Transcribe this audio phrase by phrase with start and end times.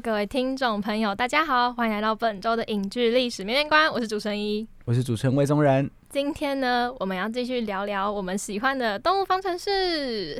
[0.00, 3.92] 各位听众朋友，大家好，欢迎来到本周的影剧历史面面观。
[3.92, 5.90] 我是主持人一，我是主持人魏宗仁。
[6.08, 10.36] 今天呢，我们要继续聊聊我们喜欢的《动物方程式》。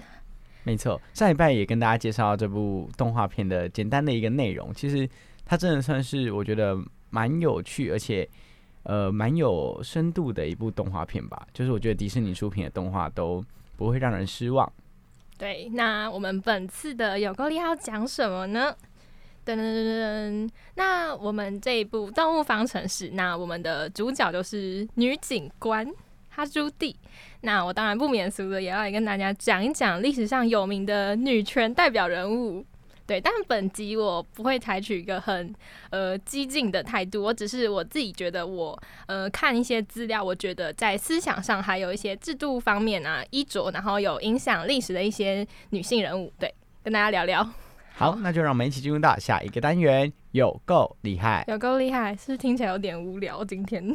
[0.62, 4.72] 没错，上一拜也跟大家介绍这部动画片的简单的一个内容。
[4.72, 5.06] 其实
[5.44, 6.74] 它真的算是我觉得
[7.10, 8.26] 蛮有趣，而且
[8.84, 11.46] 呃蛮有深度的一部动画片吧。
[11.52, 13.44] 就是我觉得迪士尼出品的动画都
[13.76, 14.72] 不会让人失望。
[15.36, 18.74] 对，那我们本次的有够厉害要讲什么呢？
[19.44, 25.86] 噔噔噔噔，那我们这一部《动物方程式》，那我们的主角就是女警官
[26.28, 26.94] 哈朱蒂。
[27.41, 32.64] 那我当然不免俗的，也要来跟大家讲一讲历史上有名的女权代表人物。
[33.06, 35.52] 对，但本集我不会采取一个很
[35.91, 46.54] 呃激进的态度，我只是我自己觉得我呃看一些资料，我觉得在思想上还有一些制度方面啊衣着，然后有影响历史的一些女性人物，对，
[46.84, 47.50] 跟大家聊聊。
[48.00, 53.44] 好，那就让我们一起进入到下一个单元，有够厉害，有够厉害，是不是听起来有点无聊。
[53.44, 53.94] 今天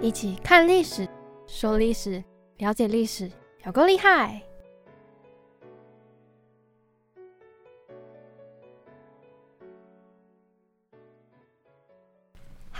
[0.00, 1.06] 一起看历史，
[1.46, 2.24] 说历史，
[2.56, 3.30] 了解历史。
[3.66, 4.40] 有够厉害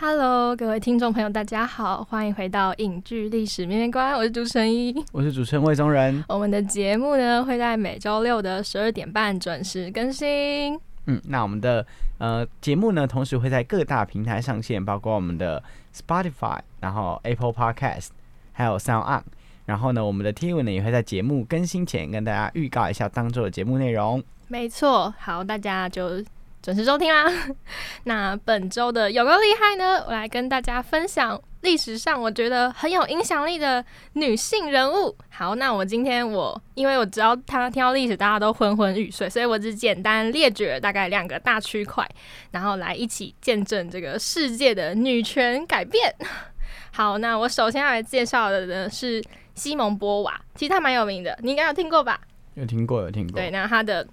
[0.00, 6.24] ！Hello，各位听众朋友，大家好，欢迎回到影剧历史面面观，我是主持人一，我是主持人魏宗仁。
[6.26, 10.74] 我们的节目呢会在每周六的十二点半准时更新。
[11.04, 15.62] 嗯，那我们的呃节目呢，同时会在各大平台上线，包括我们的
[15.94, 18.08] Spotify，然后 Apple Podcast，
[18.52, 19.22] 还有 Sound On。
[19.66, 24.24] 然后呢，我们的 T 文呢也会在节目更新前跟大家预告一下当周的节目内容。
[24.48, 26.24] 没错，好，大家就
[26.62, 27.30] 准时收听啦。
[28.04, 33.84] 那本周的有个厉害呢，我来跟大家分享历史上我觉得很有影响力的
[34.14, 35.16] 女性人物。
[35.30, 42.08] 好，那我今天我因为我知道他听到历史大家都昏昏欲睡，所以我只简单列举了大概两个大区块，
[42.50, 46.14] 然后来一起见证这个世界的女权改变。
[46.92, 49.22] 好，那我首先要来介绍的呢是。
[49.52, 52.18] 西蒙波娃其实她蛮有名的，你应该有听过吧？
[52.54, 53.38] 有听过，有听过。
[53.38, 54.06] 对，那她的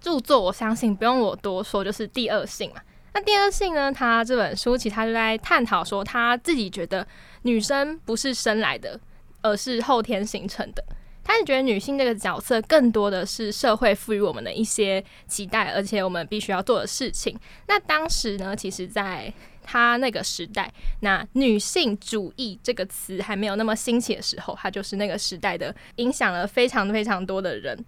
[0.00, 2.80] 著作，我相信不用我多说，就是《第二性》嘛。
[3.12, 7.06] 那《第二性》呢，他这本书其实他就在探讨说，他自己觉得
[7.42, 8.98] 女生不是生来的，
[9.42, 10.84] 而是后天形成的。
[11.22, 17.38] 他是觉得女性这个角色更多的是社会赋予我们的一些期待，而且我们必须要做的事情。
[17.68, 19.32] 那当时呢，其实在
[19.62, 27.84] 他那个时代，那女性主义这个词还没有那么兴起的时候，他就是那个时代的影响了非常非常多的人。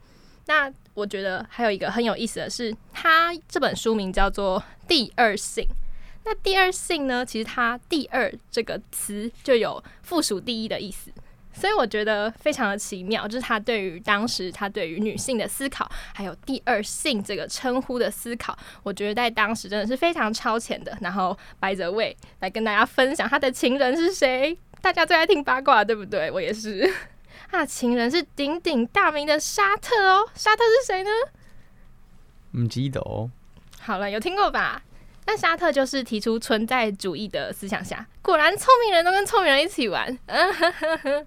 [0.46, 5.64] 那我觉得还有一个很有意思的是，他这本书名叫做《第二性》。
[6.25, 11.10] 那第二性呢，其实它“第二”这个词就有附属第一的意思。
[11.53, 20.97] 所以我觉得非常的奇妙，就是他对于当时他对于女性的思考，还有“第二性”这个称呼的思考，我觉得在当时真的是非常超前的。
[21.00, 26.30] 然后白泽卫来跟大家分享他的情人是谁，大家最爱听八卦，对不对？
[26.30, 26.88] 我也是。
[27.52, 31.10] 那，情人是鼎鼎大名的沙特哦，沙特是谁呢？
[32.53, 33.30] 唔记得哦。
[33.78, 34.82] 好了，有听过吧？
[35.27, 40.18] 那沙特就是提出存在主义的思想下，果然聪明人都跟聪明人一起玩。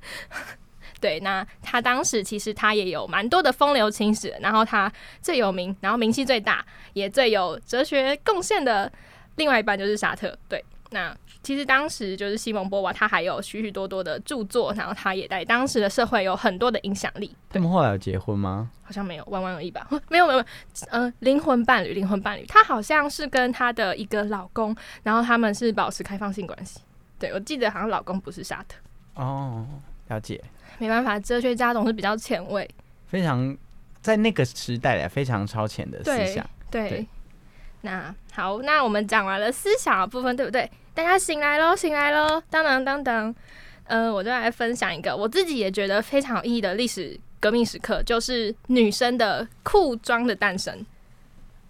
[1.00, 4.91] 对，那他当时其实他也有蛮多的风流情史，然后他
[5.21, 8.91] 最有名，然后名气最大，也最有哲学贡献的
[9.35, 10.35] 另外一半就是沙特。
[10.50, 11.15] 对，那。
[11.43, 17.31] 其实当时就是西蒙波娃，他还有许许多多的著作，然后他也在当时的社会有很多的影响力。
[17.51, 18.71] 他们后来有结婚吗？
[18.81, 19.87] 好像没有，弯弯而已吧。
[20.09, 20.43] 没 有没有，
[20.89, 26.79] 嗯，灵魂伴侣，灵魂伴侣，他好像是跟他的一个老公，然后他们是保持开放性关系。
[27.19, 28.79] 对我记得好像老公不是沙特。
[29.13, 29.67] 哦，
[30.07, 30.43] 了解。
[30.79, 32.67] 没办法，哲学家总是比较前卫。
[33.05, 33.55] 非常
[34.01, 36.43] 在那个时代来非常超前的思想。
[36.71, 37.07] 对，对
[37.85, 40.69] 那好，那我们讲完了思想的部分，对不对？
[40.93, 42.41] 大家醒来喽，醒来喽！
[42.49, 43.35] 当当当当，
[43.85, 50.85] 嗯、我就来分享一个我自己也觉得非常有意义的历史革命时刻，就是女生的裤装的诞生。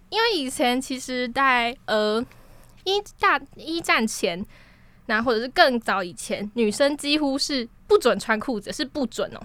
[0.09, 2.23] 因为以前其实在呃
[2.83, 4.44] 一大一战前，
[5.07, 9.41] 那或者是更早以前，女生几乎是不准穿裤子，是不准哦。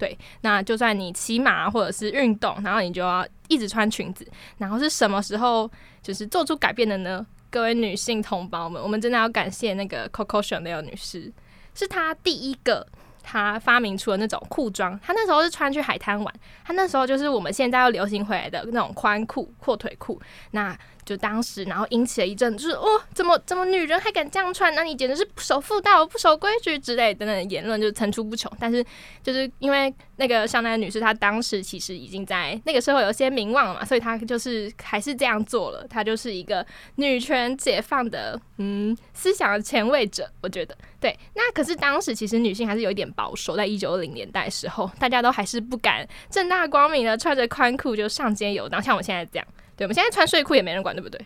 [0.00, 4.26] 对，那就算你骑马或者是运动，然后你就要一直穿裙子。
[4.56, 5.70] 然后是什么时候
[6.02, 7.24] 就是做出改变的呢？
[7.50, 11.30] 各位女性同胞们，我们真的要感谢那个 Coco Chanel 女士，
[11.74, 12.86] 是她第一个
[13.22, 14.98] 她发明出了那种裤装。
[15.00, 20.18] 她那时候是穿去海滩玩，她那时候就是我们现在要流行回来的那种宽裤、阔腿裤。
[20.52, 20.74] 那
[21.10, 24.72] 就当时，然后引起了一阵，就是哦，怎么怎么女人还敢这样穿？
[24.76, 28.48] 那你简直是不守妇道、不守规矩之类等等的言论，就层出不穷。
[28.60, 28.84] 但是
[29.20, 35.84] 就是因为那个香奈女士，她当时其实已经在那个社会有些名望了嘛，所以她就是还是这样做了。
[35.88, 36.64] 她就是一个
[36.94, 41.18] 女权解放的嗯思想的前卫者，我觉得对。
[41.34, 49.46] 那可是当时其实女性还是有一点保守，在一九零年代时候，大家都还是不敢正大光明的穿着宽裤就上街游荡，像我现在这样。
[49.80, 51.18] 对，我们现在穿睡裤也没人管，对不对？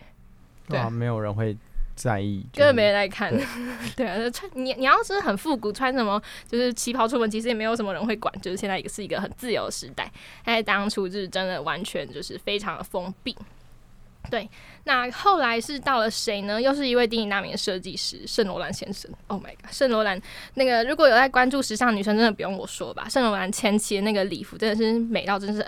[0.69, 1.53] 对啊，没有人会
[1.93, 3.29] 在意，根本没人来看
[3.97, 4.07] 对。
[4.07, 8.33] 啊，就穿你你要是很复古，穿什么就是旗袍出门，其实也没有什么人会管。
[8.41, 10.09] 就是现在也是一个很自由的时代，
[10.45, 13.35] 但是当初就是真的完全就是非常的封闭。
[14.29, 14.49] 对，
[14.85, 16.61] 那后来是到了谁呢？
[16.61, 19.11] 又是一位鼎鼎大名的设计师圣罗兰先生。
[19.27, 20.21] Oh my god，圣罗兰
[20.55, 23.07] 那个如果有在关注时尚女生，真的不用我说吧。
[23.09, 25.67] 圣罗兰前期的那个礼服真的是美到真是哇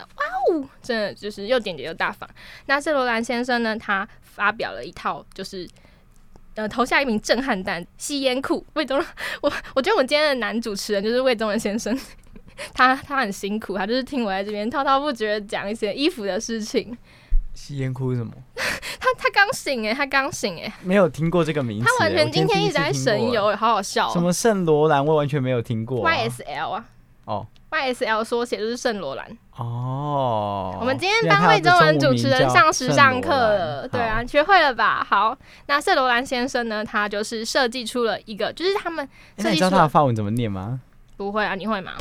[0.49, 2.29] 哦，真的就是又简洁又大方。
[2.65, 5.67] 那圣罗兰先生呢，他发表了一套就是。
[6.55, 8.65] 呃，投下一名震撼弹，吸烟裤。
[8.73, 8.97] 魏东，
[9.41, 11.95] 我我觉得我们今天的男主持人就是魏东仁先生，
[12.73, 16.97] 他他很辛苦，他就是听我在这边滔滔不绝讲一些衣服的事情。
[17.57, 18.31] 吸烟哭是什么？
[18.99, 24.11] 他他刚醒哎，他刚醒诶，没有听过这个名词欸，他完全今今天一直在神游，好好笑、哦。
[24.13, 26.13] 什么圣罗兰，我完全没有听过啊。
[26.13, 26.85] YSL 啊
[27.25, 29.25] 哦，YSL 缩写就是圣罗兰。
[29.57, 35.05] 哦，我们今天原来当魏它的中中文主持人上时圣尚课了，对好啊，学会了吧？
[35.09, 39.07] 好，那圣罗兰先生呢，他就是设计出了一个，就是他们
[39.37, 40.79] 你知道他的法文怎么念吗？
[41.17, 41.93] 不会啊，你会吗？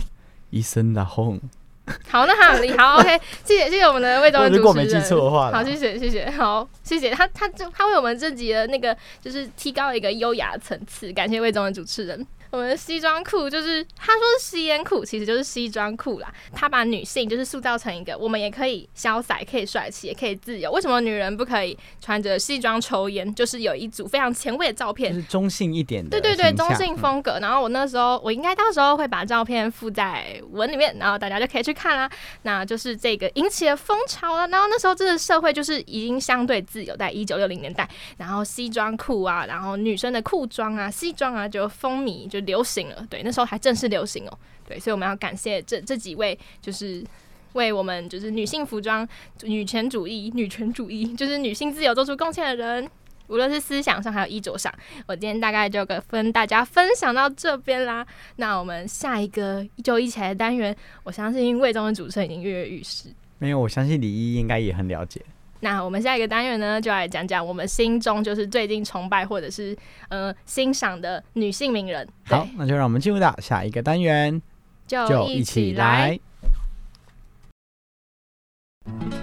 [0.50, 1.40] 医生的 home，
[2.10, 2.76] 好，那他很厉害。
[2.76, 4.62] 好， OK，谢谢谢谢我们的魏中文主持人。
[4.62, 12.26] 如果没记错的话好，谢谢谢谢，好谢谢他他就他为我们这集的那个就是提高了一个优雅的层次，感谢魏总的主持人。
[12.50, 16.32] 我们的西装裤就是他说是吸烟裤，其实就是西装裤啦。
[16.52, 20.70] 他把女性就是塑造成一个我们也可以潇洒，也可以帅气，也可以自由。
[20.72, 23.34] 为什么女人不可以穿着西装抽烟？
[23.34, 27.38] 就是有一组非常前卫的照片就，是中性一点的对对对，中性风格。
[27.40, 32.10] 然后我那时候，我应该到时候会把照片附在文里面，然后大家就可以去看啦。
[32.42, 34.46] 那就是这个引起了风潮了。
[34.48, 43.06] 然后那时候这个社会就是已经相对自由，在一九六零年代，然后西装裤啊，然后女生的裤装啊、西装啊就风靡就就流行了。
[43.08, 44.38] 对，那时候还正式流行哦。
[44.66, 47.04] 对，所以我们要感谢这这几位，就是。
[47.52, 49.08] 为我们就是女性服装、
[49.44, 52.86] 女权主义、女权主义，就是女性自由做出贡献的人，
[53.28, 54.70] 无论是思想上还有衣着上，
[55.06, 58.06] 我今天大概就跟分大家分享到这边啦。
[58.36, 63.08] 那我们下一个就一起来的单元，我相信魏中的主持人已经跃跃欲试。
[63.38, 65.22] 没有，我相信李一应该也很了解。
[65.66, 69.76] 那我们下一个单元呢，就来讲讲我们心中就是最近崇拜或者是
[70.10, 72.08] 呃欣赏的女性名人。
[72.26, 74.40] 好，，那就让我们进入到下一个单元，
[74.86, 76.20] 就一起来，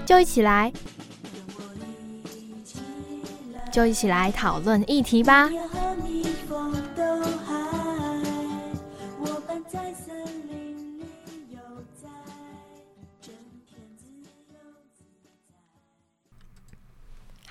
[0.06, 0.70] 就一起来，
[3.72, 5.50] 就一起来讨论议题吧。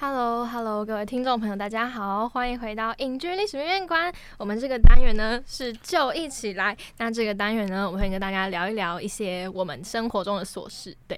[0.05, 4.13] Hello Hello，各位听众朋友，大家好，欢迎回到影剧历史面面观。
[4.37, 6.77] 我们这个单元呢是就一起来。
[6.99, 10.93] 那这个单元呢，我们会跟大家聊一聊一些我们生活中的琐事。
[11.07, 11.17] 对，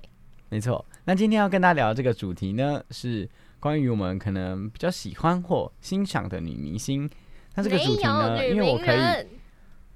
[0.50, 0.84] 没错。
[1.06, 3.26] 那今天要跟大家聊这个主题呢，是
[3.58, 7.08] 关于我们可能比较喜欢或欣赏的女明星。
[7.54, 8.98] 那这个主题呢，因为我可以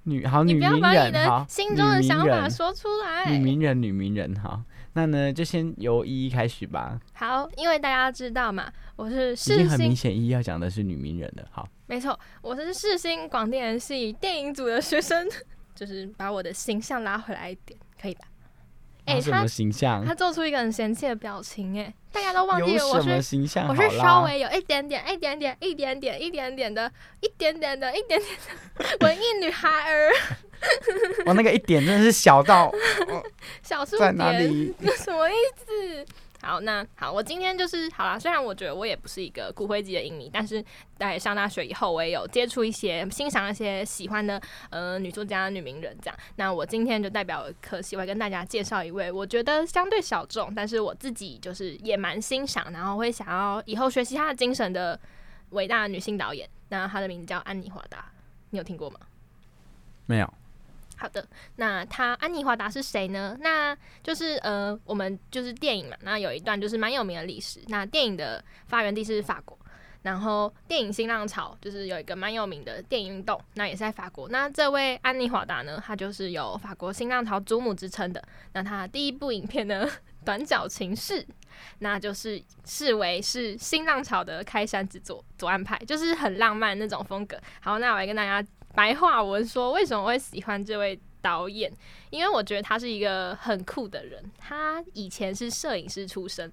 [0.05, 1.13] 女好你女名人
[1.47, 3.31] 心中的想法人说出来。
[3.31, 7.01] 女名人女名人好，那呢就先由一一开始吧。
[7.13, 11.47] 好，因为大家知道嘛，我是已世经很明新，显一一要讲的是女名人了。
[11.51, 15.27] 好，没错，我是世新广电系电影组的学生，
[15.75, 18.28] 就是把我的形象拉回来一点，可以吧？
[19.09, 20.05] 哎、他他什么形象？
[20.05, 23.67] 他做出一个很嫌弃的表情，哎，大家都忘记我是形象？
[23.69, 28.31] 我是稍微有一点点、一点点、一点点、一点点的、一点点的、一点点
[28.77, 30.13] 的文艺女孩儿，
[31.27, 32.71] 我那个一点真的是小到
[33.63, 34.75] 小数点，里？
[34.97, 36.07] 什么意思？
[36.41, 38.19] 好，那好，我今天就是好啦。
[38.19, 40.65] 虽然我觉得我也不是一个骨灰级的影迷，但是
[40.97, 44.41] 在上大学以后，我也有接触一些欣赏一些喜欢的
[44.71, 46.17] 呃女作家、女名人这样。
[46.37, 54.99] 那我今天就代表可喜，我跟大家介绍一位我觉得相对小众，但是我自己就是也蛮欣赏，然后会想要以后学习她的精神的
[55.51, 56.49] 伟大的女性导演。
[56.69, 58.13] 那她的名字叫安妮华达，
[58.51, 59.01] 你有听过吗？
[60.07, 60.35] 没有，
[61.01, 61.25] 好的，
[61.57, 63.39] 那他安妮华达是谁呢？
[63.41, 67.61] 那就是呃，我们就是电影嘛，那有一段就是蛮有名的历史。
[67.69, 69.57] 那电影的发源地是法国，
[70.03, 74.29] 然后电影新浪潮就是有一个蛮有名的电影运动，那也是在法国。
[74.29, 78.21] 那这位安妮华达呢，她就是有法国新浪潮祖母之称的。
[78.55, 79.87] 那她第一部影片呢，
[80.25, 81.23] 《短脚情事》，
[81.79, 87.41] 那就是视为是新浪潮的开山之作，左岸派，就是很浪漫那种风格。
[87.61, 91.73] 好，那我来跟大家白话文说，为什么会喜欢这位导演？
[92.11, 96.51] 因为我觉得他是一个很酷的人，他以前是摄影师出身。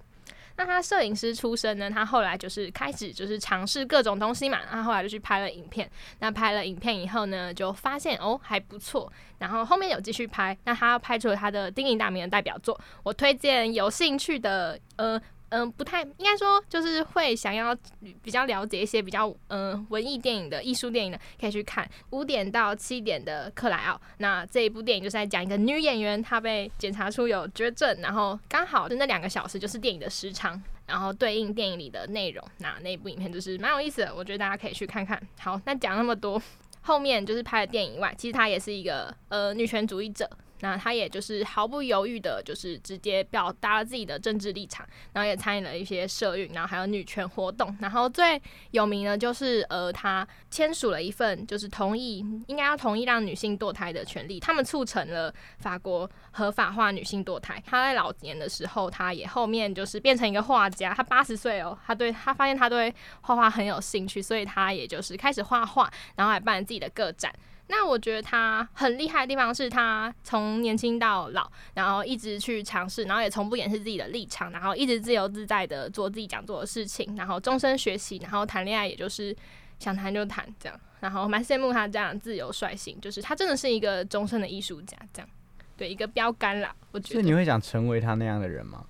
[0.57, 5.89] 那他摄影师出身呢，他后来就是开始就是尝试各种东西嘛，然后后来就去拍了影片。
[6.19, 10.57] 那拍了影片以后呢，就发现哦还不错，然后后面有继续拍。
[10.63, 15.21] 那他拍出了他的鼎鼎大名的代表作，我推荐有兴趣的呃。
[15.49, 17.75] 嗯，不太应该说，就是会想要
[18.21, 23.99] 比较了解一些比较嗯、文艺电影的艺术电影的，可以去看五点到七点的克莱奥。
[24.17, 32.43] 那这一部电影就是在讲一个女演员，她被检查出有绝症，然后刚好就那两个小时就是电影的时长，然后对应电影里的内容。
[32.57, 35.21] 那那部影片就是蛮有意思的，我觉得大家可以去看看。
[35.39, 36.41] 好，那讲那么多，
[36.81, 40.29] 后面就是拍了电影以外，其实她也是一个呃女权主义者。
[40.61, 47.75] 那她也就是毫不犹豫的，就是直接表达了自己的政治立场，然后也参与了一些社运，然后还有女权活动。
[47.81, 57.61] 然后最有名的就是呃，她签署了一份就是同意应该要同意让女性堕胎的权利，他们促成了法国合法化女性堕胎。
[57.65, 60.93] 她在老年的时候，她也后面就是变成一个画家。
[60.93, 67.33] 她八十岁哦，她对她发现她对画画很有兴趣，所以她也就是开始画画，然后还办了自己的个展。
[67.67, 79.35] 那我觉得他很厉害的地方是他从年轻到老，然后一直去尝试，然后也从不掩饰自己的立场，然后一直自由自在的做自己想做的事情，然后终身学习，然后谈恋爱也就是
[79.79, 85.29] 想谈就谈这样，然后蛮羡慕他这样自由率性，就是他真的是一个终身的艺术家这样，
[85.75, 87.21] 对一个标杆啦，我觉得。
[87.21, 88.85] 你会想成为他那样的人吗？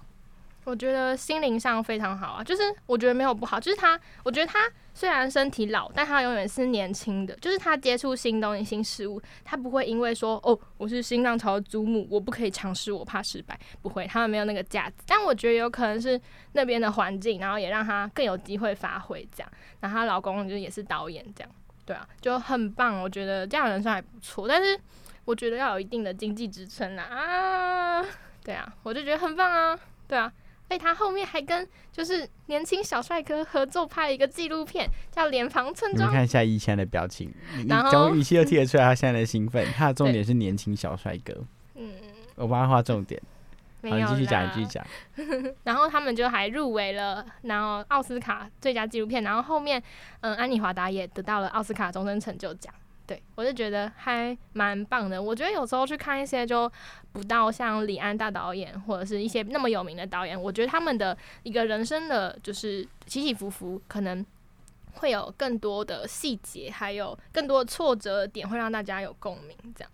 [0.65, 15.03] 我觉得心灵上非常好啊，就是我觉得没有不好，就是他，我觉得他虽然身体老，但他永远是年轻的，就是他接触新东西、新事物，他不会因为说哦，我是新浪潮的祖母，我不可以尝试，我怕失败，不会，他们没有那个架子。
[15.05, 16.19] 但我觉得有可能是
[16.53, 19.51] 那边的环境，然后也让他更有机会发挥这样。
[19.81, 21.51] 然后她老公就也是导演这样，
[21.85, 24.79] 对啊，就很棒，我觉得这样人算还不错，但是
[25.25, 28.03] 我觉得要有一定的经济支撑啦啊，
[28.43, 30.31] 对啊，我就觉得很棒啊，对啊。
[30.67, 36.11] 哎，他后面还跟就是年轻小帅哥合作拍了一个纪录片，叫《脸庞村庄你》。
[36.15, 39.65] 看一下以前的表情，你然后从语气就听得出来他现在的兴奋。
[39.73, 41.33] 他的重点是年轻小帅哥，
[41.75, 41.93] 嗯，
[42.35, 43.21] 我帮他画重点。
[43.83, 44.83] 好，你继续讲，你继续讲。
[45.63, 49.81] 然后他们就还入围了，然后奥斯卡最佳纪录片，然后后面
[50.21, 52.73] 嗯，安妮华达也得到了奥斯卡终身成就奖。
[53.07, 55.21] 对我就觉得还蛮棒的。
[55.21, 56.71] 我觉得有时候去看一些就
[57.11, 64.25] 不到像李安大导演或者是一些那么有名的导演，我觉得他们的一个人生的就是起起伏伏，可能
[64.93, 69.55] 会有更多的细节，还有更多的挫折点，会让大家有共鸣。
[69.75, 69.91] 这样。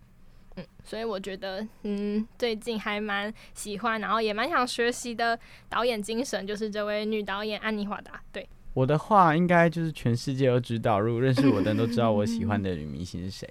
[0.58, 5.38] 嗯，所以我觉得，嗯，最近还蛮喜欢，然后也蛮想学习的
[5.70, 8.22] 导演精神，就是这位女导演安妮华达。
[8.34, 13.48] 对，我的话应该就是全世界都知道，如果认识我的人都知道我喜欢的 女明星是谁。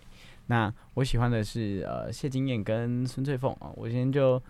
[0.47, 4.43] 那我喜欢的是呃谢金燕跟孙翠凤啊，我今天就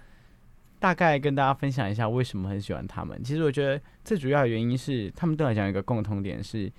[0.78, 3.22] 大概跟大家分享一下为什么很喜欢他们。
[3.22, 6.72] 其实我觉得最主要的原因是他们对我来讲有一个共同点是，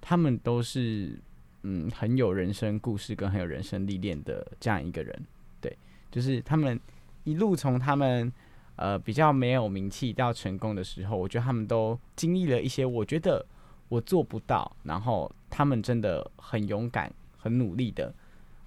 [0.00, 1.16] 他们都是
[1.62, 5.26] 嗯很有人生故事跟很有人生历练的这样一个人。
[5.60, 5.76] 对，
[6.10, 6.80] 就是他们
[7.22, 8.32] 一路从他们
[8.78, 13.44] 呃比较没有名气到成功的时候，我觉得他们都经历了一些我觉得
[13.88, 18.12] 我做不到，然后他们真的很勇敢、很努力的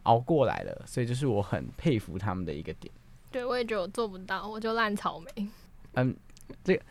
[0.04, 2.94] 熬过来了，所以这是我很佩服他们的一个点。
[3.32, 5.48] 对我也觉得我做不到，我就烂草莓。
[5.94, 6.16] 嗯，
[6.64, 6.82] 这个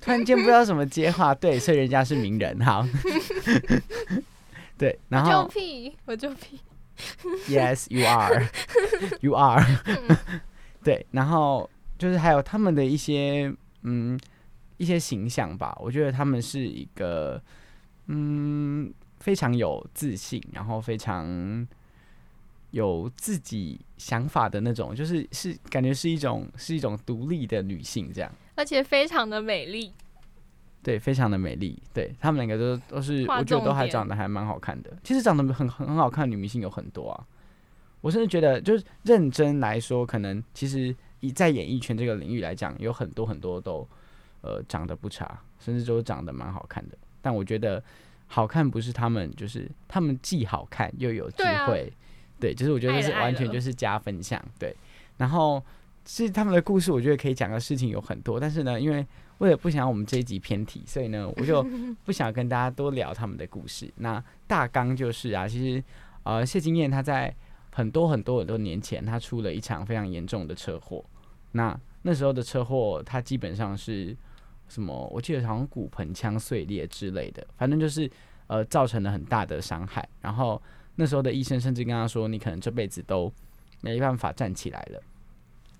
[0.00, 2.86] 突然间不知道怎么接话，对，所以人家是名人，好，
[4.78, 6.58] 对，然我就屁，我就屁。
[7.48, 8.46] Yes, you are.
[9.20, 9.64] You are.
[10.84, 11.68] 对，然后
[12.00, 14.18] 就是还有他们的一些嗯
[14.78, 17.38] 一些形象吧，我觉得他们是一个
[18.06, 21.68] 嗯非常有自信，然后非常
[22.70, 28.32] 有自己想法的那种，就是是感觉是一种是一种独立的女性这样。
[28.54, 29.92] 而且非常的美丽。
[30.82, 31.78] 对，非常的美丽。
[31.92, 34.90] 对他们两个都都是，我觉得都还长得还蛮好看的。
[35.04, 37.26] 其实长得很很很好看的女明星有很多啊。
[38.00, 43.86] 我甚至觉得，就是认真来说，可能其实以在演艺圈这个领域来讲，有很多很多都
[44.40, 46.98] 呃长得不差，甚至都长得蛮好看的。
[47.22, 47.82] 但我觉得
[48.26, 51.92] 好看不是他们，就是他们既好看又有智对啊慧。
[52.38, 54.42] 对，就是我觉得是爱了爱了完全就是加分项。
[54.58, 54.74] 对，
[55.18, 55.62] 然后
[56.06, 59.06] 是他们的故事，我觉得可以讲的事情有很多，但是呢，因为
[59.38, 61.62] 为了不想让我们这一集偏题，所以呢，我就
[62.04, 63.92] 不想跟大家多聊他们的故事。
[63.96, 65.84] 那大纲就是啊，其实
[66.22, 67.34] 呃，谢金燕她在
[67.72, 71.04] 很多很多很多年前，他出了一场非常严重的车祸。
[71.52, 74.16] 那那时候的车祸，他基本上是
[74.68, 75.08] 什么？
[75.12, 78.10] 我记得好像骨盆腔碎裂之类的，反正就是
[78.46, 80.08] 呃造成了很大的伤害。
[80.20, 80.60] 然后
[80.94, 83.32] 那时候的医生甚至跟他说，你可能这辈子都
[83.80, 85.02] 没办法站起来了。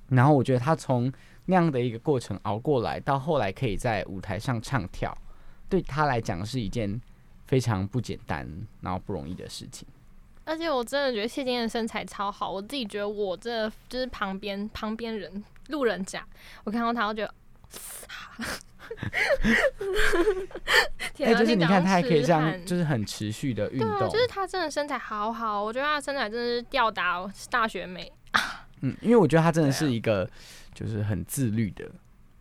[0.09, 1.13] 然后我觉得他从
[1.47, 5.17] 那样的一个过程熬过来，到后来可以在舞台上唱跳，
[5.69, 7.01] 对他来讲是一件
[7.47, 8.49] 非常不简单，
[8.81, 9.87] 然后不容易的事情。
[10.45, 16.27] 而且我真的觉得谢金燕的身材超好，我自己觉得我这就是旁边旁边人路人甲，
[16.65, 17.35] 我看到她，我觉得，
[18.39, 18.47] 哎、
[21.15, 24.09] 天啊，就是你看，她还可以这样，就是很持续的运对啊，动。
[24.09, 28.11] 就是她真的身材好好，我觉得她的身材真的是吊打大学美。
[28.81, 30.29] 嗯，因为我觉得她真的是一个
[30.75, 31.85] 就是很自律的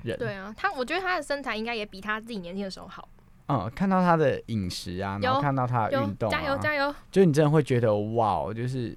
[0.04, 0.18] 人。
[0.18, 3.08] 对啊，她我觉得她的身材应该也比她自己年轻的时候好。
[3.50, 6.96] 嗯，看到她的饮食啊，然后有看到她的有运动加油啊，加油！
[7.12, 8.96] 就你真的会觉得哇，就是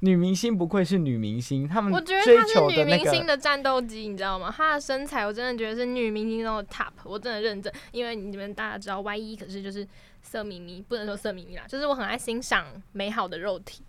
[0.00, 4.52] 女明星不愧是女明星，她们我觉得她是女明星的战斗机，你知道吗？
[4.54, 9.86] 她的身材我真的觉得是女明星中的 top，我真的认真，因为你们大家知道 Y 一可是就是
[10.20, 13.84] 色迷迷，不能说色迷迷啦，就是我很爱欣赏美好的肉体。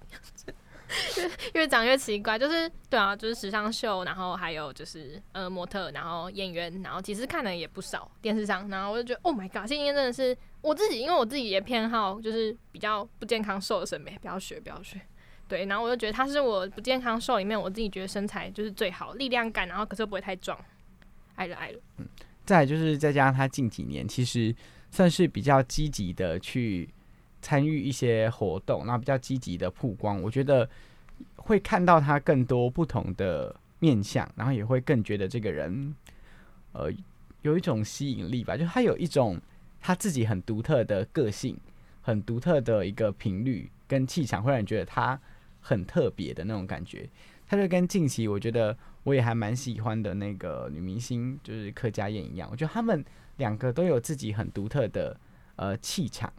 [1.53, 14.99] 越越长越奇怪，就是对啊，就是时尚秀，然后还有就是呃模特，然后演员，然后其实看的也不少电视上，然后我就觉得 Oh my god，谢金燕真的是我自己，因为我自己也偏好就是比较不健康瘦的审美，不要学不要学。
[15.47, 20.57] 对，然后我就觉得他是我不健康瘦里面我自己觉得身材就是最好，力量感，然后可是又不会太壮，
[21.35, 21.79] 爱了爱了。
[21.97, 22.07] 嗯
[22.45, 24.53] 再就是再加上他近几年其实
[24.91, 26.89] 算是比较积极的去
[27.43, 30.67] 参与一些活动，那比较积极的曝光，我觉得
[31.35, 35.93] 会看到他更多不同的面相，然后也会更觉得这个人
[36.71, 36.89] 呃
[37.41, 39.37] 有一种吸引力吧，就他有一种
[39.81, 41.57] 他自己很独特的个性，
[42.01, 45.19] 很独特的一个频率跟气场，会让人觉得他
[45.59, 47.07] 很特别的那种感觉。
[47.45, 53.03] 他就跟近期我觉得我也还蛮喜欢的那个女明星，就是柯佳燕一样，我觉得他们
[53.37, 55.15] 两个都有自己很独特的
[55.57, 56.31] 呃气场，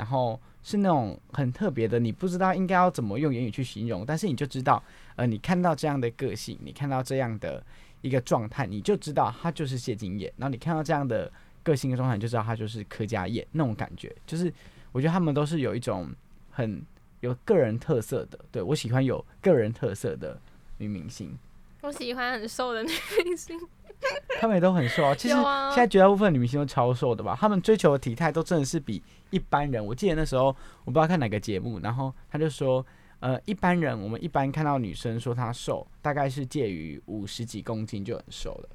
[0.00, 4.82] 然后是那种很特别的，你不知道应该要怎么用言语去形容，但是你就知道，
[5.14, 7.62] 呃，你看到这样的个性，你看到这样的
[8.00, 11.30] 一个状态，你就知道她就是谢金燕，然后你看到这样的
[11.62, 14.50] 个性跟状态，你就知道她就是柯佳燕那种感觉，就是
[14.90, 16.08] 我觉得他们都是有一种
[16.50, 16.82] 很
[17.20, 20.40] 有个人特色的，对我喜欢有个人特色的
[20.78, 21.36] 女明星。
[21.82, 22.90] 我喜欢很瘦的女
[23.22, 23.58] 明星，
[24.40, 25.14] 他们也都很瘦啊。
[25.16, 27.36] 其实现在绝大部分女明星都超瘦的吧？
[27.38, 29.84] 他们追求的体态都真的是比一般人。
[29.84, 30.46] 我记得那时候
[30.84, 32.84] 我不知道看哪个节目，然后他就说，
[33.20, 38.68] 呃，一般人我们一般看到女生说她瘦，大概是介于五十几公斤就很瘦了。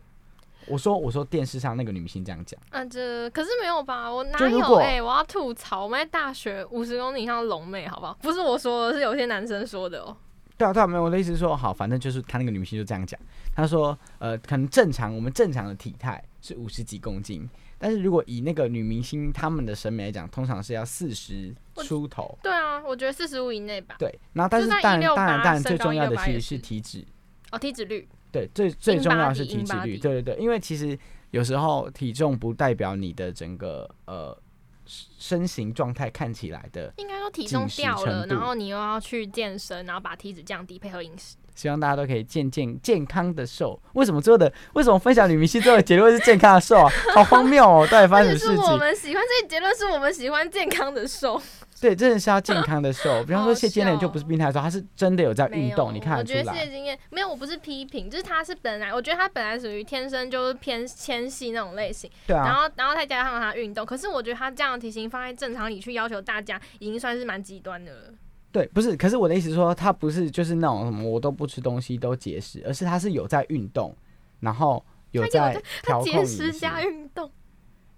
[0.68, 4.12] 我说我说电视上那个女明星这样讲，啊，这可是没有吧？
[4.12, 4.76] 我哪有？
[4.78, 8.18] 哎、我要吐槽，我们在大学五十公斤以上的龙妹，好不好？
[8.22, 10.18] 不是我说的，是有些男生说的哦。
[10.58, 13.20] 对啊对啊，没有我的意思是说，好，反正就是他那个女明星就这样讲，
[13.54, 22.38] 他说，呃，可能正常我们正常的体态是五十几公斤，但是如果以那个女明星她们的审美来讲，通常是要四十出头。
[22.42, 23.96] 对啊，我觉得四十五以内吧。
[24.00, 27.06] 对，然后但是就算当然当然当然最重要的其实是是体脂，
[27.52, 30.98] 哦，体脂率，对，最最重要是体脂率，对对对，因为其实
[31.32, 34.38] 有时候体重不代表你的整个呃
[34.86, 41.36] 身形状态看起来的，应该说体重掉了，然后你又要去健身，然后把体脂降低，配合饮食。
[41.56, 43.82] 希望大家都可以健健健康的瘦。
[43.94, 46.92] 为什么最后的为什么分享女明星最后的结论是健康的瘦啊？
[47.14, 47.88] 好荒谬哦！
[47.90, 48.78] 到底发生什么事情？
[48.78, 51.42] 们喜欢这个结论，是我们喜欢健康的瘦。
[51.82, 53.24] 对，真的是要健康的瘦。
[53.24, 56.54] 比方说谢金莲就不是病态的瘦，她是真的有在，运动，你看我觉得。
[56.54, 68.14] 谢金燕没有，我不是批评，就是她是本来，我觉得她本来属于天生就是偏纤细那种类型，对啊，然后然后再加上她运动，可是我觉得她这样的体型放在正常里去要求大家，已经算是蛮极端的了。
[68.52, 73.94] 对，不是，可是我的意思是说，她不是就是那种什么我都不吃东西都节食，而是她是有在运动，
[74.40, 77.30] 然后有在的调控节饮，食加运动，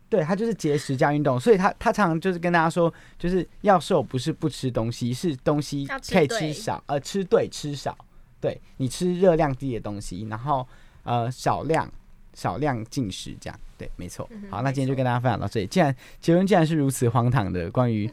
[0.10, 7.98] 对他就是节食加运动，所以他他常常就是跟大家说，就是要瘦不是不吃东西，是东西可以吃少，呃，吃对吃少，
[8.40, 10.68] 对你吃热量低的东西，然后
[11.04, 11.92] 呃少量
[12.34, 14.30] 少量进食这样，对，没错。
[14.50, 15.68] 好，那今天就跟大家分享到这里。
[15.68, 18.10] 既然结论竟然是如此荒唐的关于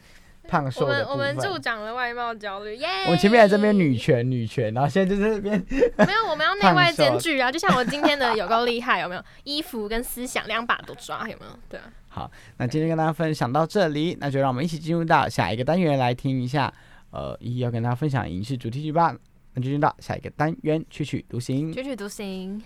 [0.47, 2.87] 胖瘦的我们我们分，助长了外貌焦虑，耶！
[3.05, 5.53] 我们前面还在那边女权女权，然后现在就在这边
[5.97, 7.49] 没有，我们要内外兼具啊！
[7.53, 9.23] 就像我今天的有够厉害，有没有？
[9.43, 11.59] 衣服跟思想两把都抓，有没有？
[11.69, 16.73] 对啊，好，那今天跟大家分享到这里，那就让我们一起进入到下一个单元来听一下，
[17.11, 19.15] 呃，一要跟大家分享的影视主题曲吧。
[19.53, 21.71] 那就进入到下一个单元，曲曲独行。
[21.71, 22.61] 曲曲独行。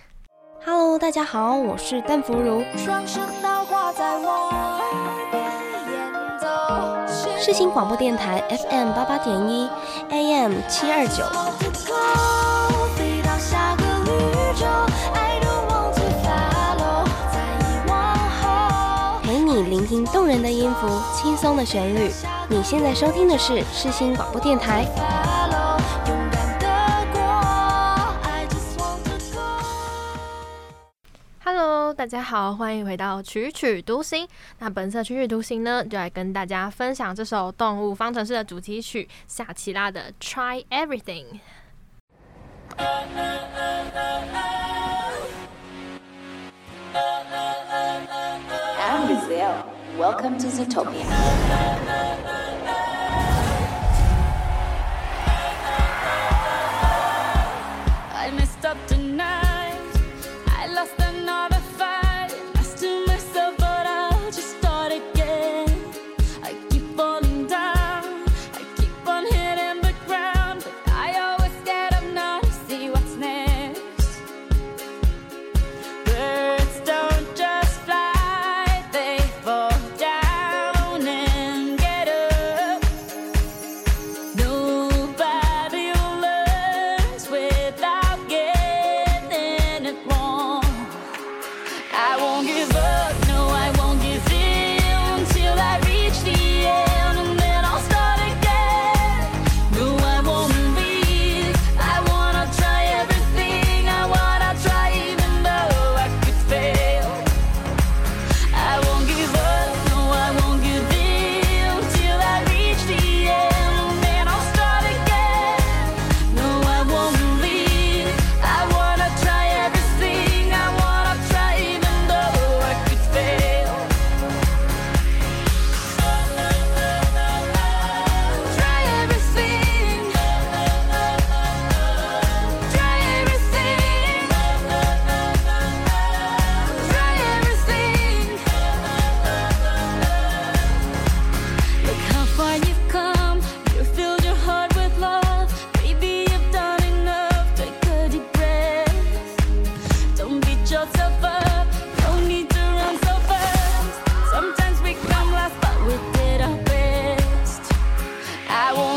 [0.65, 2.63] Hello，大家好，我是邓福如。
[2.75, 5.38] 双声道挂在我。
[7.49, 9.67] 世新广播电台 FM 八八点一
[10.11, 11.23] ，AM 七二九。
[19.23, 22.11] 陪你聆听动人的音符，轻松的旋律。
[22.47, 24.85] 你现在收听的是世新广播电台。
[31.99, 34.25] 大家好，欢迎回到曲曲独行。
[34.59, 41.25] 那本次曲曲独行呢，就来跟大家分享这首动物方程式的主题曲夏奇拉的《Try Everything》。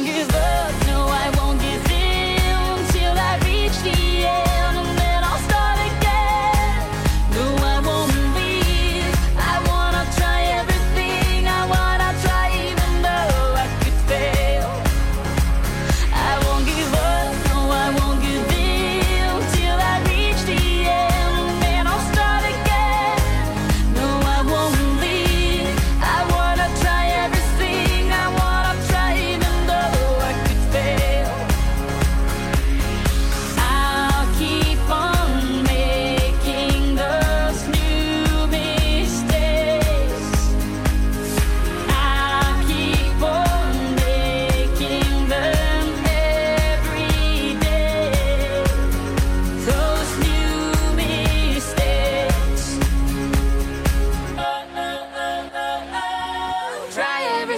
[0.02, 0.31] strongest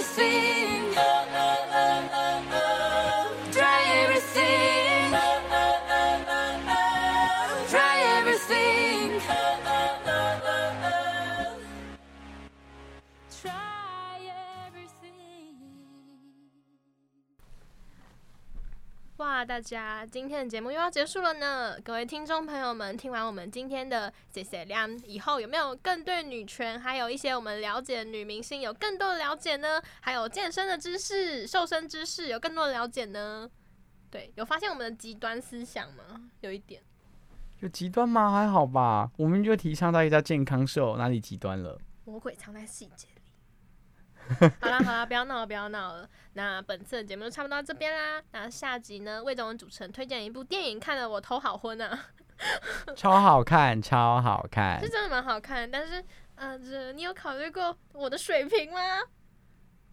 [0.05, 0.44] everything.
[19.45, 21.77] 大家今天的节目又要结束了呢！
[21.83, 29.79] 各位听众朋友们，听完我们今天的谢谢亮以后，有没有更对女权，还有一些我们了解的女明星有更多的了解呢？
[30.01, 33.47] 还有健身的知识、瘦身知识有更多的了解呢？
[34.09, 36.29] 对，有发现我们的极端思想吗？
[36.41, 36.81] 有一点。
[37.59, 38.31] 有极端吗？
[38.31, 41.79] 还好吧，我们就提倡大家健康瘦，哪里极端了？
[42.05, 43.14] 魔鬼藏在细节里。
[44.61, 46.09] 好啦好啦，不要闹了，不要闹了。
[46.33, 48.21] 那本次的节目就差不多到这边啦。
[48.31, 52.07] 那下集呢，魏总主持人推荐一部电影，看得我头好昏啊，
[52.95, 54.89] 超好看，超好看是。
[54.89, 55.69] 真的蛮好看。
[55.69, 56.03] 但是，
[56.35, 58.79] 呃，这你有考虑过我的水平吗？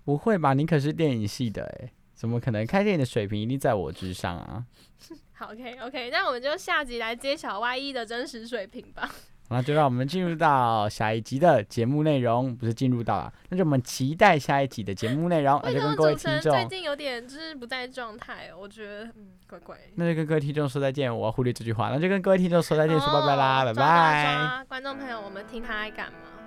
[0.04, 0.54] 不会吧？
[0.54, 2.66] 你可是电影系的哎，怎么可能？
[2.66, 4.64] 看电影的水平一定在我之上啊！
[5.34, 9.08] 好，OK OK，那我们就下集来揭晓 Y 一的真实水平吧。
[9.52, 15.60] 那就让我们进入到下一集的节目内容，不是进入到了，那就我们期待下一集的节目内容。
[15.62, 19.76] 那魏就跟各位听众，最近有点就是不在状态，我觉得嗯怪怪。
[19.96, 21.14] 那就跟各位听众说再见。
[21.16, 24.64] 我要忽略这句话，那就跟各位听众说再见，说拜拜啦，拜拜。
[24.68, 26.41] 观众朋友，我们听他爱干嘛？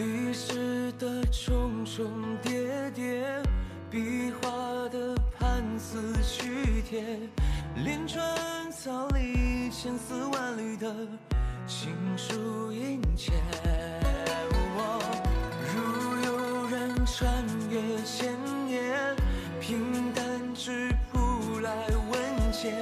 [0.00, 2.10] 历史的重重
[2.40, 3.22] 叠叠，
[3.90, 7.04] 壁画的盘丝虚贴，
[7.84, 8.24] 连川
[8.72, 10.90] 草里千丝万缕的
[11.66, 13.32] 情书殷切。
[15.68, 18.34] 如有人穿越千
[18.66, 19.14] 年，
[19.60, 21.70] 平淡质朴来
[22.10, 22.72] 问笺，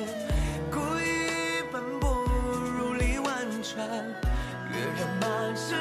[0.70, 2.24] 故意奔波
[2.78, 3.26] 如历万
[3.61, 3.88] 川，
[4.70, 5.26] 跃然马
[5.57, 5.74] 之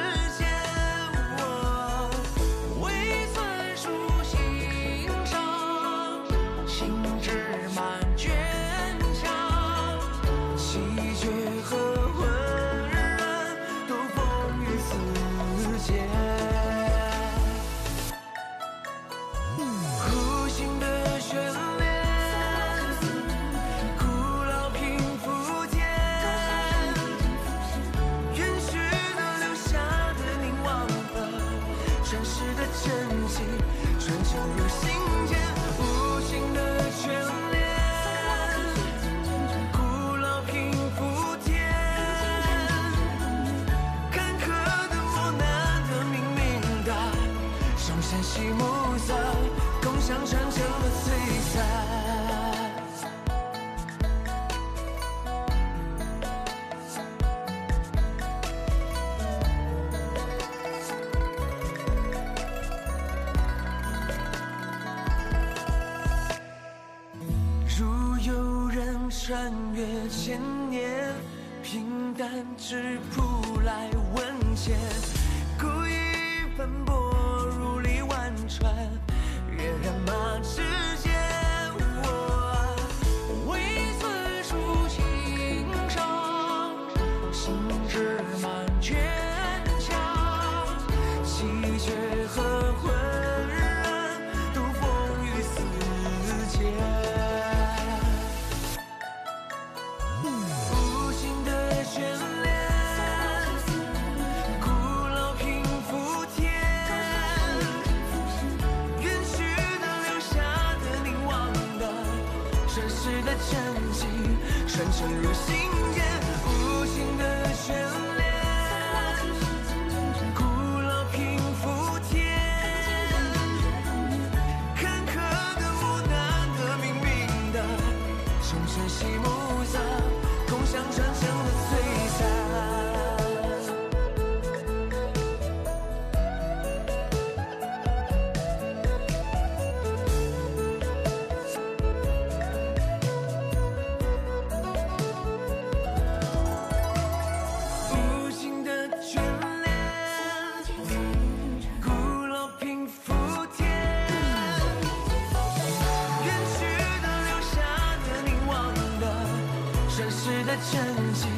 [160.60, 161.30] 曾经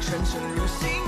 [0.00, 0.99] 传承如昔。